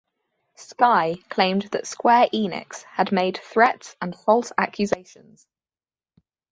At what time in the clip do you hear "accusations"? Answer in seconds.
4.57-5.45